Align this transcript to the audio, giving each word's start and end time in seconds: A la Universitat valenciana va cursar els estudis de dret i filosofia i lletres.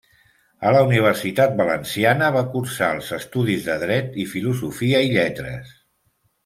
A 0.67 0.69
la 0.75 0.79
Universitat 0.85 1.53
valenciana 1.59 2.31
va 2.37 2.43
cursar 2.55 2.91
els 2.97 3.13
estudis 3.21 3.69
de 3.71 3.79
dret 3.87 4.21
i 4.25 4.29
filosofia 4.35 5.07
i 5.11 5.17
lletres. 5.17 5.81